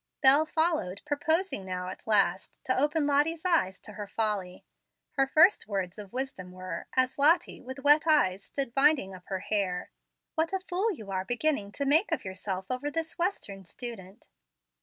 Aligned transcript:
Bel 0.23 0.47
followed, 0.47 1.03
proposing 1.05 1.63
now, 1.63 1.87
at 1.89 2.07
last, 2.07 2.59
to 2.63 2.75
open 2.75 3.05
Lottie's 3.05 3.45
eyes 3.45 3.79
to 3.81 3.93
her 3.93 4.07
folly. 4.07 4.65
Her 5.11 5.27
first 5.27 5.67
words 5.67 5.99
of 5.99 6.11
wisdom 6.11 6.51
were, 6.51 6.87
as 6.95 7.19
Lottie, 7.19 7.61
with 7.61 7.83
wet 7.83 8.07
eyes, 8.07 8.43
stood 8.45 8.73
binding 8.73 9.13
up 9.13 9.27
her 9.27 9.41
hair, 9.41 9.91
"What 10.33 10.53
a 10.53 10.59
fool 10.59 10.91
you 10.91 11.11
are 11.11 11.23
beginning 11.23 11.71
to 11.73 11.85
make 11.85 12.11
of 12.11 12.25
yourself 12.25 12.65
over 12.71 12.89
this 12.89 13.19
Western 13.19 13.63
student!" 13.63 14.27